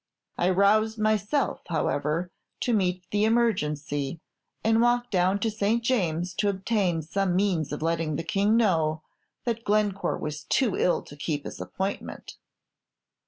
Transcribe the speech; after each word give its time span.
I 0.35 0.49
roused 0.49 0.97
myself, 0.97 1.61
however, 1.67 2.31
to 2.61 2.73
meet 2.73 3.05
the 3.11 3.23
emergency, 3.23 4.19
and 4.63 4.81
walked 4.81 5.11
down 5.11 5.37
to 5.41 5.51
St. 5.51 5.83
James's 5.83 6.33
to 6.37 6.49
obtain 6.49 7.03
some 7.03 7.35
means 7.35 7.71
of 7.71 7.83
letting 7.83 8.15
the 8.15 8.23
King 8.23 8.57
know 8.57 9.03
that 9.45 9.63
Glencore 9.63 10.17
was 10.17 10.43
too 10.45 10.75
ill 10.75 11.03
to 11.03 11.15
keep 11.15 11.45
his 11.45 11.61
appointment. 11.61 12.37